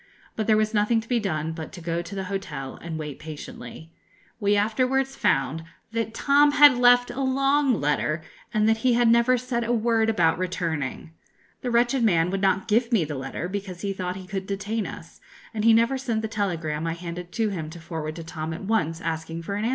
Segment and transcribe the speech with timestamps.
[0.35, 3.19] But there was nothing to be done but to go to the hotel and wait
[3.19, 3.91] patiently.
[4.39, 9.37] We afterwards found that Tom had left a long letter, and that he had never
[9.37, 11.11] said a word about returning.
[11.61, 14.87] The wretched man would not give me the letter, because he thought he could detain
[14.87, 15.21] us,
[15.53, 18.63] and he never sent the telegram I handed to him to forward to Tom at
[18.63, 19.69] once, asking for an answer.